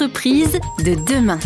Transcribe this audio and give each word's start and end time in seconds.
L'entreprise 0.00 0.60
de 0.84 0.94
demain. 0.94 1.40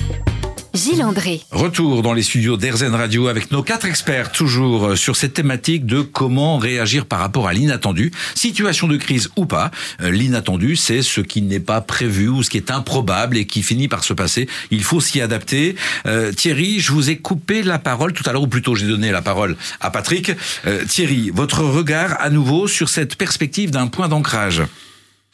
Gilles 0.75 1.03
André. 1.03 1.41
Retour 1.53 2.03
dans 2.03 2.13
les 2.13 2.23
studios 2.23 2.59
d'Airzen 2.59 2.95
Radio 2.95 3.29
avec 3.29 3.51
nos 3.51 3.63
quatre 3.63 3.87
experts, 3.87 4.31
toujours 4.31 4.99
sur 4.99 5.17
cette 5.17 5.33
thématique 5.33 5.87
de 5.87 6.03
comment 6.03 6.59
réagir 6.59 7.07
par 7.07 7.21
rapport 7.21 7.49
à 7.49 7.55
l'inattendu, 7.55 8.13
situation 8.35 8.89
de 8.89 8.99
crise 8.99 9.31
ou 9.37 9.47
pas. 9.47 9.71
Euh, 10.03 10.11
l'inattendu, 10.11 10.77
c'est 10.77 11.01
ce 11.01 11.23
qui 11.23 11.41
n'est 11.41 11.61
pas 11.61 11.81
prévu 11.81 12.29
ou 12.29 12.43
ce 12.43 12.51
qui 12.51 12.59
est 12.59 12.71
improbable 12.71 13.39
et 13.39 13.47
qui 13.47 13.63
finit 13.63 13.89
par 13.89 14.05
se 14.05 14.13
passer. 14.13 14.47
Il 14.71 14.85
faut 14.85 15.01
s'y 15.01 15.23
adapter. 15.23 15.75
Euh, 16.05 16.31
Thierry, 16.33 16.79
je 16.79 16.93
vous 16.93 17.09
ai 17.09 17.17
coupé 17.17 17.63
la 17.63 17.79
parole 17.79 18.13
tout 18.13 18.29
à 18.29 18.33
l'heure, 18.35 18.43
ou 18.43 18.49
plutôt 18.49 18.75
j'ai 18.75 18.87
donné 18.87 19.13
la 19.13 19.23
parole 19.23 19.57
à 19.81 19.91
Patrick. 19.91 20.31
Euh, 20.67 20.85
Thierry, 20.85 21.31
votre 21.31 21.63
regard 21.63 22.21
à 22.21 22.29
nouveau 22.29 22.69
sur 22.69 22.91
cette 22.91 23.17
perspective 23.17 23.71
d'un 23.71 23.87
point 23.87 24.09
d'ancrage. 24.09 24.63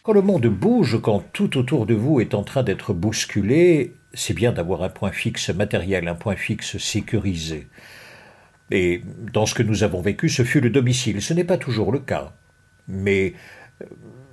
Quand 0.08 0.14
le 0.14 0.22
monde 0.22 0.46
bouge, 0.46 0.98
quand 1.02 1.22
tout 1.34 1.58
autour 1.58 1.84
de 1.84 1.92
vous 1.92 2.18
est 2.18 2.32
en 2.32 2.42
train 2.42 2.62
d'être 2.62 2.94
bousculé, 2.94 3.92
c'est 4.14 4.32
bien 4.32 4.52
d'avoir 4.52 4.82
un 4.82 4.88
point 4.88 5.12
fixe 5.12 5.50
matériel, 5.50 6.08
un 6.08 6.14
point 6.14 6.34
fixe 6.34 6.78
sécurisé. 6.78 7.68
Et 8.70 9.02
dans 9.34 9.44
ce 9.44 9.52
que 9.52 9.62
nous 9.62 9.82
avons 9.82 10.00
vécu, 10.00 10.30
ce 10.30 10.44
fut 10.44 10.62
le 10.62 10.70
domicile. 10.70 11.20
Ce 11.20 11.34
n'est 11.34 11.44
pas 11.44 11.58
toujours 11.58 11.92
le 11.92 11.98
cas. 11.98 12.32
Mais 12.88 13.34
euh, 13.82 13.86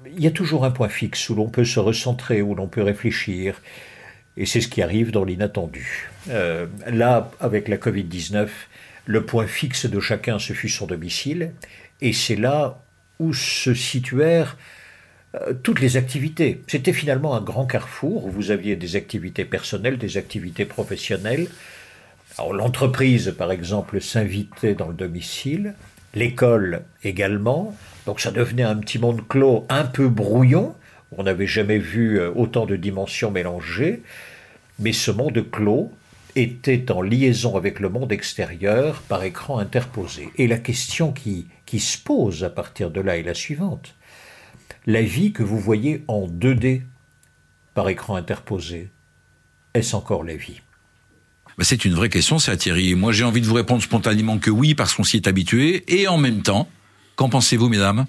il 0.05 0.23
y 0.23 0.27
a 0.27 0.31
toujours 0.31 0.63
un 0.63 0.71
point 0.71 0.87
fixe 0.87 1.27
où 1.29 1.35
l'on 1.35 1.49
peut 1.49 1.65
se 1.65 1.81
recentrer, 1.81 2.41
où 2.41 2.55
l'on 2.55 2.69
peut 2.69 2.81
réfléchir. 2.81 3.61
Et 4.37 4.45
c'est 4.45 4.61
ce 4.61 4.69
qui 4.69 4.81
arrive 4.81 5.11
dans 5.11 5.25
l'inattendu. 5.25 6.09
Euh, 6.29 6.67
là, 6.87 7.31
avec 7.41 7.67
la 7.67 7.75
Covid-19, 7.75 8.47
le 9.07 9.25
point 9.25 9.45
fixe 9.45 9.87
de 9.87 9.99
chacun, 9.99 10.39
ce 10.39 10.53
fut 10.53 10.69
son 10.69 10.85
domicile. 10.85 11.51
Et 11.99 12.13
c'est 12.13 12.37
là 12.37 12.81
où 13.19 13.33
se 13.33 13.73
situèrent 13.73 14.55
toutes 15.63 15.79
les 15.79 15.97
activités. 15.97 16.61
C'était 16.67 16.93
finalement 16.93 17.35
un 17.35 17.41
grand 17.41 17.65
carrefour 17.65 18.25
où 18.25 18.29
vous 18.29 18.51
aviez 18.51 18.75
des 18.75 18.95
activités 18.95 19.45
personnelles, 19.45 19.97
des 19.97 20.17
activités 20.17 20.65
professionnelles. 20.65 21.47
l'entreprise, 22.51 23.33
par 23.37 23.51
exemple, 23.51 24.01
s'invitait 24.01 24.75
dans 24.75 24.87
le 24.87 24.93
domicile, 24.93 25.73
l'école 26.13 26.83
également. 27.03 27.75
Donc 28.05 28.19
ça 28.19 28.31
devenait 28.31 28.63
un 28.63 28.75
petit 28.75 28.99
monde 28.99 29.27
clos 29.27 29.65
un 29.69 29.83
peu 29.83 30.07
brouillon. 30.07 30.75
On 31.17 31.23
n'avait 31.23 31.47
jamais 31.47 31.77
vu 31.77 32.19
euh, 32.19 32.31
autant 32.35 32.65
de 32.65 32.75
dimensions 32.75 33.31
mélangées. 33.31 34.01
Mais 34.79 34.91
ce 34.91 35.11
monde 35.11 35.43
clos 35.51 35.91
était 36.35 36.91
en 36.91 37.01
liaison 37.01 37.55
avec 37.55 37.79
le 37.79 37.89
monde 37.89 38.11
extérieur 38.11 39.01
par 39.07 39.23
écran 39.23 39.57
interposé. 39.57 40.29
Et 40.37 40.47
la 40.47 40.57
question 40.57 41.13
qui, 41.13 41.47
qui 41.65 41.79
se 41.79 41.97
pose 41.97 42.43
à 42.43 42.49
partir 42.49 42.91
de 42.91 42.99
là 42.99 43.17
est 43.17 43.23
la 43.23 43.33
suivante 43.33 43.94
la 44.85 45.01
vie 45.01 45.31
que 45.31 45.43
vous 45.43 45.59
voyez 45.59 46.03
en 46.07 46.27
2D 46.27 46.81
par 47.73 47.89
écran 47.89 48.15
interposé, 48.15 48.89
est-ce 49.73 49.95
encore 49.95 50.23
la 50.23 50.35
vie? 50.35 50.61
Bah, 51.57 51.63
c'est 51.63 51.85
une 51.85 51.93
vraie 51.93 52.09
question, 52.09 52.39
ça, 52.39 52.57
Thierry. 52.57 52.95
Moi, 52.95 53.11
j'ai 53.11 53.23
envie 53.23 53.41
de 53.41 53.45
vous 53.45 53.53
répondre 53.53 53.81
spontanément 53.81 54.37
que 54.37 54.49
oui, 54.49 54.75
parce 54.75 54.93
qu'on 54.93 55.03
s'y 55.03 55.17
est 55.17 55.27
habitué. 55.27 55.83
Et 55.87 56.07
en 56.07 56.17
même 56.17 56.41
temps, 56.41 56.67
qu'en 57.15 57.29
pensez-vous, 57.29 57.69
mesdames? 57.69 58.05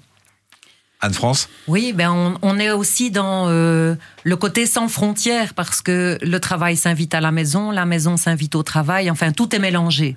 Anne-France? 0.99 1.47
Oui, 1.67 1.93
ben 1.93 2.37
on, 2.41 2.59
est 2.59 2.71
aussi 2.71 3.11
dans 3.11 3.47
euh, 3.49 3.95
le 4.23 4.35
côté 4.35 4.65
sans 4.65 4.87
frontières 4.87 5.53
parce 5.53 5.81
que 5.81 6.17
le 6.23 6.39
travail 6.39 6.75
s'invite 6.75 7.13
à 7.13 7.21
la 7.21 7.31
maison, 7.31 7.69
la 7.69 7.85
maison 7.85 8.17
s'invite 8.17 8.55
au 8.55 8.63
travail, 8.63 9.11
enfin 9.11 9.31
tout 9.31 9.55
est 9.55 9.59
mélangé. 9.59 10.15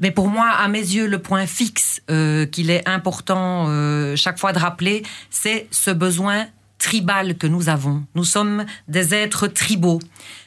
Mais 0.00 0.10
pour 0.10 0.28
moi, 0.28 0.48
à 0.48 0.68
mes 0.68 0.80
yeux, 0.80 1.06
le 1.06 1.18
point 1.18 1.46
fixe 1.46 2.02
euh, 2.10 2.46
qu'il 2.46 2.70
est 2.70 2.86
important 2.88 3.66
euh, 3.68 4.16
chaque 4.16 4.38
fois 4.38 4.52
de 4.52 4.58
rappeler, 4.58 5.02
c'est 5.30 5.68
ce 5.70 5.90
besoin 5.90 6.46
tribal 6.78 7.36
que 7.36 7.46
nous 7.46 7.68
avons. 7.68 8.04
Nous 8.14 8.24
sommes 8.24 8.64
des 8.88 9.14
êtres 9.14 9.46
tribaux. 9.46 10.00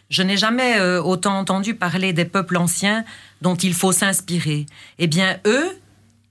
Je 0.09 0.21
n'ai 0.21 0.37
jamais 0.37 0.79
euh, 0.79 1.01
autant 1.01 1.37
entendu 1.37 1.73
parler 1.73 2.13
des 2.13 2.25
peuples 2.25 2.57
anciens 2.57 3.03
dont 3.41 3.55
il 3.55 3.73
faut 3.73 3.91
s'inspirer. 3.91 4.65
Eh 4.99 5.07
bien, 5.07 5.37
eux, 5.45 5.77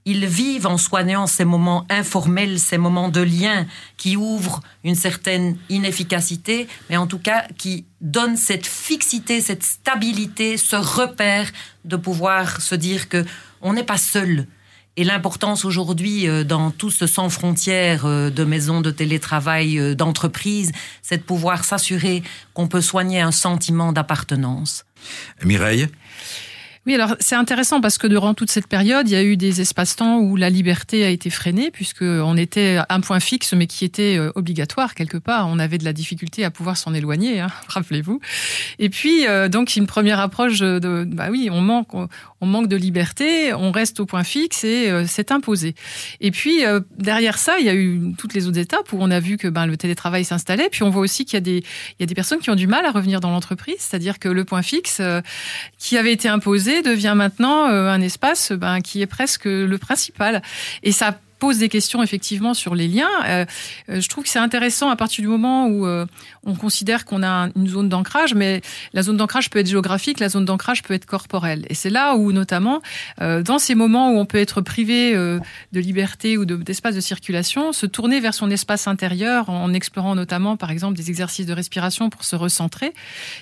ils 0.07 0.25
vivent 0.25 0.67
en 0.67 0.77
soignant 0.77 1.27
ces 1.27 1.43
moments 1.43 1.85
informels, 1.89 2.61
ces 2.61 2.77
moments 2.77 3.09
de 3.09 3.19
lien 3.19 3.67
qui 3.97 4.15
ouvrent 4.15 4.61
une 4.85 4.95
certaine 4.95 5.57
inefficacité, 5.67 6.69
mais 6.89 6.95
en 6.95 7.07
tout 7.07 7.19
cas 7.19 7.45
qui 7.57 7.83
donnent 7.99 8.37
cette 8.37 8.65
fixité, 8.65 9.41
cette 9.41 9.63
stabilité, 9.63 10.55
ce 10.55 10.77
repère 10.77 11.51
de 11.83 11.97
pouvoir 11.97 12.61
se 12.61 12.73
dire 12.73 13.09
que 13.09 13.25
on 13.61 13.73
n'est 13.73 13.83
pas 13.83 13.97
seul. 13.97 14.47
Et 14.95 15.03
l'importance 15.03 15.65
aujourd'hui 15.65 16.25
euh, 16.27 16.45
dans 16.45 16.71
tout 16.71 16.89
ce 16.89 17.05
sans 17.05 17.29
frontières 17.29 18.05
euh, 18.05 18.29
de 18.29 18.45
maisons 18.45 18.79
de 18.79 18.91
télétravail, 18.91 19.77
euh, 19.77 19.93
d'entreprises, 19.93 20.71
c'est 21.01 21.17
de 21.17 21.23
pouvoir 21.23 21.65
s'assurer 21.65 22.23
qu'on 22.53 22.69
peut 22.69 22.81
soigner 22.81 23.19
un 23.19 23.33
sentiment 23.33 23.91
d'appartenance. 23.91 24.85
Mireille? 25.43 25.89
Oui, 26.87 26.95
alors 26.95 27.17
c'est 27.19 27.35
intéressant 27.35 27.81
parce 27.81 27.97
que 27.97 28.07
durant 28.07 28.33
toute 28.33 28.49
cette 28.49 28.67
période, 28.67 29.09
il 29.09 29.11
y 29.11 29.17
a 29.17 29.23
eu 29.23 29.35
des 29.35 29.59
espaces-temps 29.59 30.19
où 30.19 30.37
la 30.37 30.49
liberté 30.49 31.03
a 31.03 31.09
été 31.09 31.29
freinée, 31.29 31.69
puisque 31.69 32.01
on 32.01 32.37
était 32.37 32.79
un 32.87 33.01
point 33.01 33.19
fixe, 33.19 33.51
mais 33.51 33.67
qui 33.67 33.83
était 33.83 34.17
euh, 34.17 34.31
obligatoire 34.35 34.95
quelque 34.95 35.17
part. 35.17 35.49
On 35.49 35.59
avait 35.59 35.79
de 35.79 35.83
la 35.83 35.91
difficulté 35.91 36.45
à 36.45 36.49
pouvoir 36.49 36.77
s'en 36.77 36.93
éloigner, 36.93 37.41
hein, 37.41 37.49
rappelez-vous. 37.67 38.21
Et 38.79 38.87
puis, 38.87 39.27
euh, 39.27 39.49
donc, 39.49 39.75
une 39.75 39.85
première 39.85 40.21
approche 40.21 40.59
de, 40.59 41.03
bah 41.05 41.27
oui, 41.29 41.49
on 41.51 41.59
manque, 41.59 41.93
on 41.93 42.45
manque 42.45 42.69
de 42.69 42.77
liberté, 42.77 43.53
on 43.53 43.73
reste 43.73 43.99
au 43.99 44.05
point 44.05 44.23
fixe 44.23 44.63
et 44.63 44.89
euh, 44.89 45.03
c'est 45.05 45.33
imposé. 45.33 45.75
Et 46.21 46.31
puis, 46.31 46.63
derrière 46.97 47.37
ça, 47.37 47.59
il 47.59 47.65
y 47.65 47.69
a 47.69 47.75
eu 47.75 48.13
toutes 48.17 48.33
les 48.33 48.47
autres 48.47 48.59
étapes 48.59 48.93
où 48.93 48.97
on 49.01 49.11
a 49.11 49.19
vu 49.19 49.35
que 49.35 49.49
ben, 49.49 49.65
le 49.65 49.75
télétravail 49.75 50.23
s'installait. 50.23 50.69
Puis 50.69 50.83
on 50.83 50.89
voit 50.89 51.01
aussi 51.01 51.25
qu'il 51.25 51.45
y 51.45 51.63
y 51.99 52.03
a 52.03 52.05
des 52.05 52.15
personnes 52.15 52.39
qui 52.39 52.49
ont 52.49 52.55
du 52.55 52.67
mal 52.67 52.85
à 52.85 52.91
revenir 52.91 53.19
dans 53.19 53.31
l'entreprise, 53.31 53.75
c'est-à-dire 53.79 54.19
que 54.19 54.29
le 54.29 54.45
point 54.45 54.61
fixe 54.61 55.01
qui 55.77 55.97
avait 55.97 56.13
été 56.13 56.29
imposé 56.29 56.76
devient 56.81 57.13
maintenant 57.15 57.69
euh, 57.69 57.89
un 57.89 58.01
espace 58.01 58.51
ben, 58.51 58.81
qui 58.81 59.01
est 59.01 59.07
presque 59.07 59.45
le 59.45 59.77
principal. 59.77 60.41
Et 60.83 60.91
ça 60.91 61.19
pose 61.39 61.59
des 61.59 61.69
questions 61.69 62.03
effectivement 62.03 62.53
sur 62.53 62.75
les 62.75 62.87
liens. 62.87 63.09
Euh, 63.25 63.45
euh, 63.89 64.01
je 64.01 64.09
trouve 64.09 64.23
que 64.23 64.29
c'est 64.29 64.39
intéressant 64.39 64.89
à 64.89 64.95
partir 64.95 65.21
du 65.21 65.27
moment 65.27 65.67
où 65.67 65.85
euh, 65.85 66.05
on 66.43 66.55
considère 66.55 67.05
qu'on 67.05 67.23
a 67.23 67.49
une 67.55 67.67
zone 67.67 67.89
d'ancrage, 67.89 68.33
mais 68.33 68.61
la 68.93 69.03
zone 69.03 69.17
d'ancrage 69.17 69.49
peut 69.49 69.59
être 69.59 69.67
géographique, 69.67 70.19
la 70.19 70.29
zone 70.29 70.45
d'ancrage 70.45 70.83
peut 70.83 70.93
être 70.93 71.05
corporelle. 71.05 71.65
Et 71.69 71.73
c'est 71.73 71.89
là 71.89 72.15
où, 72.15 72.31
notamment, 72.31 72.81
dans 73.19 73.59
ces 73.59 73.75
moments 73.75 74.11
où 74.11 74.17
on 74.17 74.25
peut 74.25 74.37
être 74.37 74.61
privé 74.61 75.13
de 75.13 75.79
liberté 75.79 76.37
ou 76.37 76.45
d'espace 76.45 76.95
de, 76.95 77.01
circulation, 77.01 77.73
se 77.73 77.85
tourner 77.85 78.19
vers 78.19 78.33
son 78.33 78.49
espace 78.49 78.87
intérieur 78.87 79.49
en 79.49 79.73
explorant 79.73 80.15
notamment, 80.15 80.57
par 80.57 80.71
exemple, 80.71 80.95
des 80.95 81.09
exercices 81.09 81.45
de 81.45 81.53
respiration 81.53 82.09
pour 82.09 82.23
se 82.23 82.35
recentrer, 82.35 82.93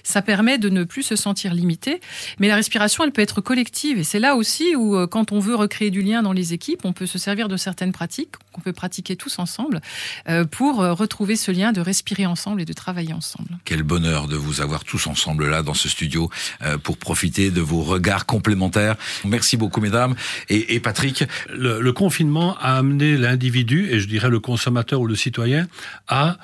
ça 0.03 0.21
permet 0.21 0.57
de 0.57 0.69
ne 0.69 0.83
plus 0.83 1.03
se 1.03 1.15
sentir 1.15 1.53
limité. 1.53 2.01
Mais 2.39 2.47
la 2.47 2.55
respiration, 2.55 3.03
elle 3.03 3.11
peut 3.11 3.21
être 3.21 3.41
collective. 3.41 3.99
Et 3.99 4.03
c'est 4.03 4.19
là 4.19 4.35
aussi 4.35 4.75
où, 4.75 5.07
quand 5.07 5.31
on 5.31 5.39
veut 5.39 5.55
recréer 5.55 5.91
du 5.91 6.01
lien 6.01 6.23
dans 6.23 6.33
les 6.33 6.53
équipes, 6.53 6.85
on 6.85 6.93
peut 6.93 7.05
se 7.05 7.17
servir 7.17 7.47
de 7.47 7.57
certaines 7.57 7.84
pratiques 7.91 8.35
qu'on 8.55 8.61
peut 8.61 8.73
pratiquer 8.73 9.15
tous 9.17 9.37
ensemble 9.39 9.81
euh, 10.29 10.45
pour 10.45 10.81
euh, 10.81 10.93
retrouver 10.93 11.35
ce 11.35 11.51
lien 11.51 11.73
de 11.73 11.81
respirer 11.81 12.25
ensemble 12.25 12.61
et 12.61 12.65
de 12.65 12.73
travailler 12.73 13.13
ensemble. 13.13 13.49
Quel 13.65 13.83
bonheur 13.83 14.27
de 14.27 14.37
vous 14.37 14.61
avoir 14.61 14.85
tous 14.85 15.07
ensemble 15.07 15.49
là 15.49 15.61
dans 15.61 15.73
ce 15.73 15.89
studio 15.89 16.29
euh, 16.61 16.77
pour 16.77 16.97
profiter 16.97 17.51
de 17.51 17.59
vos 17.59 17.81
regards 17.81 18.25
complémentaires. 18.25 18.95
Merci 19.25 19.57
beaucoup 19.57 19.81
mesdames. 19.81 20.15
Et, 20.49 20.79
Patrick 20.79 21.25
le, 21.49 21.91
confinement 21.91 22.57
a 22.59 22.77
amené 22.77 23.17
l'individu, 23.17 23.89
et 23.89 23.99
je 23.99 24.07
dirais 24.07 24.29
le 24.29 24.39
consommateur 24.39 25.01
ou 25.01 25.07
le 25.07 25.15
citoyen, 25.15 25.67
à 26.07 26.37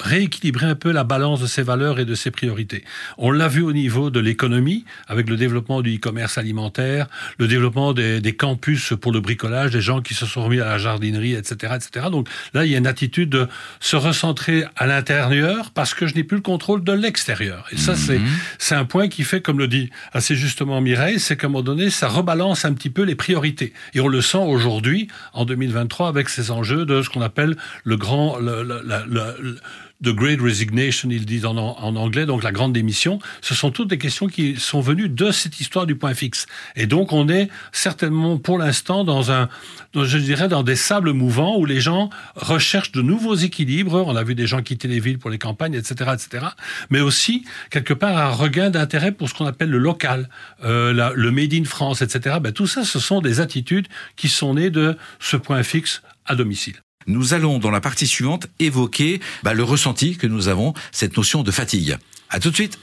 rééquilibrer 0.00 0.66
un 0.66 0.74
peu 0.74 0.92
la 0.92 1.04
balance 1.04 1.40
de 1.40 1.46
ses 1.46 1.62
valeurs 1.62 1.98
et 1.98 2.04
de 2.04 2.14
ses 2.14 2.30
priorités. 2.30 2.84
On 3.16 3.30
l'a 3.30 3.48
vu 3.48 3.62
au 3.62 3.72
niveau 3.72 4.10
de 4.10 4.20
l'économie, 4.20 4.84
avec 5.08 5.28
le 5.28 5.36
développement 5.36 5.80
du 5.82 5.96
e-commerce 5.96 6.38
alimentaire, 6.38 7.06
le 7.38 7.48
développement 7.48 7.92
des, 7.92 8.20
des 8.20 8.36
campus 8.36 8.92
pour 9.00 9.12
le 9.12 9.20
bricolage, 9.20 9.72
des 9.72 9.80
gens 9.80 10.02
qui 10.02 10.14
se 10.14 10.26
sont 10.26 10.47
remis 10.48 10.60
à 10.60 10.66
la 10.66 10.78
jardinerie, 10.78 11.34
etc., 11.34 11.74
etc. 11.76 12.06
Donc 12.10 12.28
là, 12.54 12.64
il 12.64 12.72
y 12.72 12.74
a 12.74 12.78
une 12.78 12.86
attitude 12.86 13.30
de 13.30 13.48
se 13.80 13.96
recentrer 13.96 14.64
à 14.76 14.86
l'intérieur 14.86 15.70
parce 15.70 15.94
que 15.94 16.06
je 16.06 16.14
n'ai 16.14 16.24
plus 16.24 16.36
le 16.36 16.42
contrôle 16.42 16.82
de 16.82 16.92
l'extérieur. 16.92 17.66
Et 17.72 17.76
ça, 17.76 17.94
c'est 17.96 18.18
mhm. 18.18 18.26
c'est 18.58 18.74
un 18.74 18.84
point 18.84 19.08
qui 19.08 19.24
fait, 19.24 19.40
comme 19.40 19.58
le 19.58 19.68
dit 19.68 19.90
assez 20.12 20.34
justement 20.34 20.80
Mireille, 20.80 21.20
c'est 21.20 21.36
qu'à 21.36 21.46
un 21.46 21.50
moment 21.50 21.62
donné, 21.62 21.90
ça 21.90 22.08
rebalance 22.08 22.64
un 22.64 22.72
petit 22.72 22.90
peu 22.90 23.02
les 23.02 23.14
priorités. 23.14 23.72
Et 23.94 24.00
on 24.00 24.08
le 24.08 24.20
sent 24.20 24.38
aujourd'hui, 24.38 25.08
en 25.32 25.44
2023, 25.44 26.08
avec 26.08 26.28
ces 26.28 26.50
enjeux 26.50 26.84
de 26.84 27.02
ce 27.02 27.08
qu'on 27.08 27.22
appelle 27.22 27.56
le 27.84 27.96
grand, 27.96 28.38
le, 28.38 28.62
le, 28.62 28.82
le, 28.84 29.58
The 30.02 30.10
Great 30.10 30.40
Resignation, 30.40 31.10
ils 31.10 31.26
disent 31.26 31.44
en, 31.44 31.56
anglais, 31.56 32.24
donc 32.24 32.44
la 32.44 32.52
grande 32.52 32.72
démission, 32.72 33.18
ce 33.40 33.54
sont 33.54 33.72
toutes 33.72 33.88
des 33.88 33.98
questions 33.98 34.28
qui 34.28 34.54
sont 34.54 34.80
venues 34.80 35.08
de 35.08 35.32
cette 35.32 35.58
histoire 35.58 35.86
du 35.86 35.96
point 35.96 36.14
fixe. 36.14 36.46
Et 36.76 36.86
donc 36.86 37.12
on 37.12 37.28
est 37.28 37.48
certainement 37.72 38.38
pour 38.38 38.58
l'instant 38.58 39.02
dans 39.02 39.32
un, 39.32 39.48
je 39.94 40.18
dirais, 40.18 40.46
dans 40.46 40.62
des 40.62 40.76
sables 40.76 41.12
mouvants 41.12 41.56
où 41.58 41.64
les 41.64 41.80
gens 41.80 42.10
recherchent 42.36 42.92
de 42.92 43.02
nouveaux 43.02 43.34
équilibres. 43.34 44.04
On 44.06 44.14
a 44.14 44.22
vu 44.22 44.36
des 44.36 44.46
gens 44.46 44.62
quitter 44.62 44.86
les 44.86 45.00
villes 45.00 45.18
pour 45.18 45.30
les 45.30 45.38
campagnes, 45.38 45.74
etc., 45.74 46.12
etc. 46.14 46.46
Mais 46.90 47.00
aussi 47.00 47.44
quelque 47.70 47.94
part 47.94 48.16
un 48.16 48.30
regain 48.30 48.70
d'intérêt 48.70 49.10
pour 49.10 49.28
ce 49.28 49.34
qu'on 49.34 49.46
appelle 49.46 49.70
le 49.70 49.78
local, 49.78 50.28
euh, 50.64 51.12
le 51.12 51.30
made 51.32 51.54
in 51.54 51.64
France, 51.64 52.02
etc. 52.02 52.36
Ben, 52.40 52.52
tout 52.52 52.68
ça, 52.68 52.84
ce 52.84 53.00
sont 53.00 53.20
des 53.20 53.40
attitudes 53.40 53.88
qui 54.14 54.28
sont 54.28 54.54
nées 54.54 54.70
de 54.70 54.96
ce 55.18 55.36
point 55.36 55.64
fixe 55.64 56.02
à 56.24 56.36
domicile. 56.36 56.76
Nous 57.08 57.34
allons 57.34 57.58
dans 57.58 57.70
la 57.70 57.80
partie 57.80 58.06
suivante 58.06 58.46
évoquer 58.60 59.20
bah, 59.42 59.54
le 59.54 59.64
ressenti 59.64 60.16
que 60.16 60.26
nous 60.26 60.48
avons, 60.48 60.74
cette 60.92 61.16
notion 61.16 61.42
de 61.42 61.50
fatigue. 61.50 61.96
À 62.30 62.38
tout 62.38 62.50
de 62.50 62.54
suite. 62.54 62.78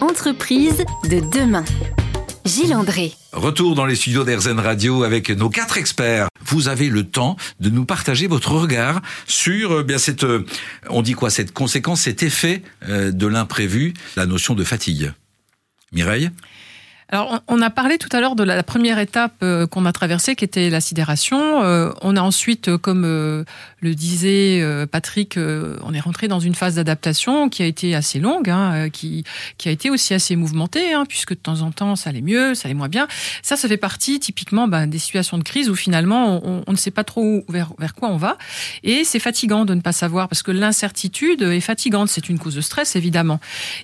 Entreprise 0.00 0.84
de 1.10 1.20
demain. 1.36 1.64
Gilles 2.44 2.74
André. 2.74 3.12
Retour 3.32 3.74
dans 3.74 3.86
les 3.86 3.96
studios 3.96 4.22
d'Airzen 4.22 4.60
Radio 4.60 5.02
avec 5.02 5.30
nos 5.30 5.48
quatre 5.48 5.78
experts. 5.78 6.28
Vous 6.44 6.68
avez 6.68 6.90
le 6.90 7.04
temps 7.04 7.36
de 7.58 7.70
nous 7.70 7.86
partager 7.86 8.26
votre 8.26 8.52
regard 8.52 9.00
sur 9.26 9.72
euh, 9.72 9.82
bien 9.82 9.98
cette, 9.98 10.24
euh, 10.24 10.44
on 10.90 11.00
dit 11.00 11.14
quoi, 11.14 11.30
cette 11.30 11.52
conséquence, 11.52 12.02
cet 12.02 12.22
effet 12.22 12.62
euh, 12.88 13.12
de 13.12 13.26
l'imprévu, 13.26 13.94
la 14.16 14.26
notion 14.26 14.54
de 14.54 14.62
fatigue. 14.62 15.12
Mireille? 15.92 16.30
Alors, 17.10 17.42
on 17.48 17.60
a 17.60 17.68
parlé 17.70 17.98
tout 17.98 18.08
à 18.12 18.20
l'heure 18.20 18.34
de 18.34 18.44
la 18.44 18.62
première 18.62 18.98
étape 18.98 19.34
euh, 19.42 19.66
qu'on 19.66 19.84
a 19.84 19.92
traversée, 19.92 20.36
qui 20.36 20.44
était 20.44 20.70
la 20.70 20.80
sidération. 20.80 21.62
Euh, 21.62 21.92
on 22.00 22.16
a 22.16 22.22
ensuite, 22.22 22.68
euh, 22.68 22.78
comme 22.78 23.04
le 23.04 23.94
disait 23.94 24.64
Patrick, 24.90 25.36
on 25.36 25.92
est 25.92 26.00
rentré 26.00 26.26
dans 26.26 26.40
une 26.40 26.54
phase 26.54 26.76
d'adaptation 26.76 27.50
qui 27.50 27.62
a 27.62 27.66
été 27.66 27.94
assez 27.94 28.18
longue, 28.18 28.48
hein, 28.48 28.88
qui, 28.88 29.24
qui 29.58 29.68
a 29.68 29.72
été 29.72 29.90
aussi 29.90 30.14
assez 30.14 30.36
mouvementée, 30.36 30.94
hein, 30.94 31.04
puisque 31.06 31.30
de 31.30 31.38
temps 31.38 31.60
en 31.60 31.70
temps, 31.70 31.94
ça 31.94 32.10
allait 32.10 32.22
mieux, 32.22 32.54
ça 32.54 32.66
allait 32.66 32.74
moins 32.74 32.88
bien. 32.88 33.06
Ça, 33.42 33.56
ça 33.56 33.68
fait 33.68 33.76
partie 33.76 34.20
typiquement 34.20 34.68
ben, 34.68 34.86
des 34.86 34.98
situations 34.98 35.36
de 35.36 35.42
crise 35.42 35.68
où 35.68 35.74
finalement, 35.74 36.40
on, 36.66 36.72
ne 36.72 36.76
sait 36.76 36.90
pas 36.90 37.04
trop 37.04 37.44
vers, 37.48 37.72
vers 37.78 37.94
quoi 37.94 38.08
on 38.08 38.16
va. 38.16 38.38
Et 38.82 39.04
c'est 39.04 39.18
fatigant 39.18 39.66
de 39.66 39.74
ne 39.74 39.82
pas 39.82 39.92
savoir, 39.92 40.28
parce 40.28 40.42
que 40.42 40.50
l'incertitude 40.50 41.42
est 41.42 41.60
fatigante. 41.60 42.08
C'est 42.08 42.30
une 42.30 42.38
cause 42.38 42.54
de 42.54 42.62
stress, 42.62 42.96
évidemment. 42.96 43.38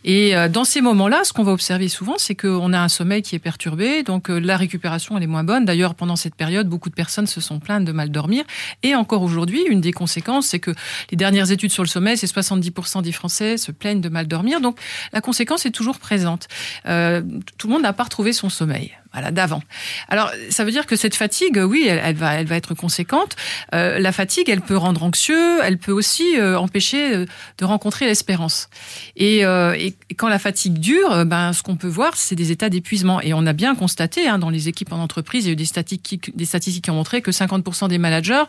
Et 0.05 0.35
dans 0.49 0.65
ces 0.65 0.81
moments-là, 0.81 1.25
ce 1.25 1.35
qu'on 1.35 1.45
va 1.45 1.53
observer 1.53 1.89
souvent, 1.89 2.15
c'est 2.17 2.35
qu'on 2.35 2.73
a 2.73 2.81
un 2.81 2.89
sommeil 2.89 3.10
qui 3.19 3.35
est 3.35 3.41
perturbé, 3.41 4.03
donc 4.03 4.31
euh, 4.31 4.39
la 4.39 4.57
récupération 4.57 5.17
elle 5.17 5.25
est 5.25 5.27
moins 5.27 5.45
bonne. 5.45 5.65
D'ailleurs, 5.65 5.95
pendant 5.95 6.17
cette 6.17 6.35
période, 6.35 6.69
beaucoup 6.69 6.89
de 6.89 6.95
personnes 6.95 7.27
se 7.27 7.41
sont 7.41 7.59
plaintes 7.59 7.85
de 7.85 7.93
mal 7.93 8.11
dormir. 8.11 8.45
Et 8.83 8.95
encore 8.95 9.23
aujourd'hui, 9.23 9.63
une 9.69 9.81
des 9.81 9.93
conséquences, 9.93 10.47
c'est 10.47 10.61
que 10.61 10.73
les 11.11 11.17
dernières 11.17 11.51
études 11.51 11.73
sur 11.73 11.83
le 11.83 11.89
sommeil, 11.89 12.17
c'est 12.17 12.33
70% 12.33 13.03
des 13.03 13.13
Français 13.13 13.57
se 13.57 13.73
plaignent 13.73 14.01
de 14.01 14.09
mal 14.09 14.27
dormir. 14.27 14.61
Donc 14.61 14.79
la 15.13 15.21
conséquence 15.21 15.67
est 15.67 15.71
toujours 15.71 15.99
présente. 15.99 16.47
Euh, 16.87 17.23
tout 17.59 17.67
le 17.67 17.73
monde 17.75 17.83
n'a 17.83 17.93
pas 17.93 18.05
retrouvé 18.05 18.33
son 18.33 18.49
sommeil 18.49 18.93
voilà, 19.13 19.31
d'avant. 19.33 19.63
Alors, 20.09 20.31
ça 20.51 20.65
veut 20.65 20.71
dire 20.71 20.87
que 20.87 20.95
cette 20.95 21.17
fatigue, 21.17 21.61
oui, 21.67 21.87
elle, 21.89 22.15
va, 22.15 22.35
elle 22.35 22.47
va 22.47 22.57
être 22.57 22.75
conséquente. 22.75 23.35
Euh, 23.75 23.99
la 23.99 24.13
fatigue, 24.13 24.49
elle 24.49 24.61
peut 24.61 24.77
rendre 24.77 25.03
anxieux, 25.03 25.59
elle 25.65 25.79
peut 25.79 25.93
aussi 25.93 26.39
euh, 26.39 26.59
empêcher 26.59 27.15
euh, 27.15 27.27
de 27.59 27.65
rencontrer 27.65 28.07
l'espérance. 28.07 28.69
Et, 29.17 29.45
euh, 29.45 29.75
et, 29.77 29.95
quand 30.17 30.29
la 30.29 30.39
fatigue 30.39 30.79
dure, 30.79 31.25
ben, 31.25 31.53
ce 31.53 31.63
qu'on 31.63 31.77
peut 31.77 31.89
voir, 31.89 32.17
c'est 32.17 32.37
des 32.37 32.53
états 32.53 32.69
d'épuisement. 32.69 33.21
Et 33.21 33.33
on 33.35 33.47
a 33.47 33.53
bien 33.53 33.75
constaté, 33.75 34.29
hein, 34.29 34.39
dans 34.39 34.51
les 34.51 34.69
équipes 34.69 34.93
en 34.93 34.99
entreprise, 34.99 35.45
il 35.45 35.49
y 35.49 35.51
a 35.51 35.53
eu 35.55 35.57
des 35.57 35.65
statistiques, 35.65 36.37
des 36.37 36.45
statistiques 36.45 36.85
qui 36.85 36.91
ont 36.91 36.95
montré 36.95 37.23
que 37.23 37.31
50% 37.31 37.89
des 37.89 37.99
managers, 37.99 38.45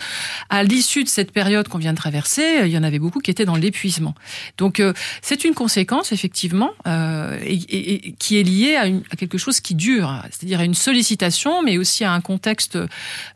à 0.50 0.64
l'issue 0.64 1.04
de 1.04 1.10
cette 1.10 1.32
période 1.32 1.68
qu'on 1.68 1.78
vient 1.78 1.94
de 1.94 1.98
traverser, 1.98 2.62
il 2.66 2.72
y 2.72 2.78
en 2.78 2.84
avait 2.84 3.00
beaucoup 3.00 3.20
qui 3.20 3.32
étaient 3.32 3.46
dans 3.46 3.56
l'épuisement. 3.56 4.16
Donc, 4.58 4.82
c'est 5.22 5.44
une 5.44 5.54
conséquence, 5.54 6.12
effectivement, 6.12 6.72
et, 6.86 7.54
et, 7.54 8.12
qui 8.14 8.40
est 8.40 8.44
liée 8.44 8.76
à, 8.76 8.88
une, 8.88 9.04
à 9.12 9.16
quelque 9.16 9.38
chose 9.38 9.60
qui 9.60 9.76
dure. 9.76 10.24
À 10.60 10.66
une 10.66 10.74
sollicitation, 10.74 11.64
mais 11.64 11.78
aussi 11.78 12.04
à 12.04 12.12
un 12.12 12.22
contexte 12.22 12.78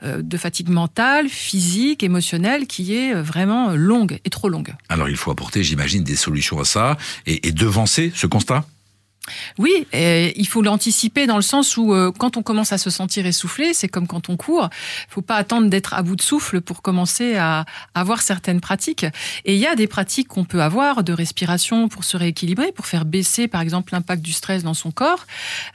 euh, 0.03 0.21
de 0.21 0.37
fatigue 0.37 0.69
mentale, 0.69 1.29
physique, 1.29 2.03
émotionnelle, 2.03 2.67
qui 2.67 2.95
est 2.95 3.15
euh, 3.15 3.21
vraiment 3.21 3.69
longue 3.75 4.19
et 4.25 4.29
trop 4.29 4.49
longue. 4.49 4.73
Alors 4.89 5.09
il 5.09 5.15
faut 5.15 5.31
apporter, 5.31 5.63
j'imagine, 5.63 6.03
des 6.03 6.15
solutions 6.15 6.59
à 6.59 6.65
ça 6.65 6.97
et 7.25 7.51
devancer 7.51 8.11
ce 8.15 8.27
constat? 8.27 8.65
Oui, 9.57 9.87
il 9.93 10.47
faut 10.47 10.61
l'anticiper 10.61 11.27
dans 11.27 11.35
le 11.35 11.41
sens 11.41 11.77
où 11.77 11.93
euh, 11.93 12.11
quand 12.17 12.37
on 12.37 12.43
commence 12.43 12.71
à 12.73 12.77
se 12.77 12.89
sentir 12.89 13.25
essoufflé, 13.25 13.73
c'est 13.73 13.87
comme 13.87 14.07
quand 14.07 14.29
on 14.29 14.37
court. 14.37 14.69
Il 15.09 15.13
faut 15.13 15.21
pas 15.21 15.35
attendre 15.35 15.69
d'être 15.69 15.93
à 15.93 16.03
bout 16.03 16.15
de 16.15 16.21
souffle 16.21 16.61
pour 16.61 16.81
commencer 16.81 17.35
à 17.35 17.65
avoir 17.93 18.21
certaines 18.21 18.61
pratiques. 18.61 19.05
Et 19.45 19.55
il 19.55 19.59
y 19.59 19.67
a 19.67 19.75
des 19.75 19.87
pratiques 19.87 20.27
qu'on 20.27 20.45
peut 20.45 20.61
avoir 20.61 21.03
de 21.03 21.13
respiration 21.13 21.87
pour 21.87 22.03
se 22.03 22.17
rééquilibrer, 22.17 22.71
pour 22.71 22.85
faire 22.85 23.05
baisser 23.05 23.47
par 23.47 23.61
exemple 23.61 23.93
l'impact 23.93 24.21
du 24.21 24.31
stress 24.31 24.63
dans 24.63 24.73
son 24.73 24.91
corps. 24.91 25.25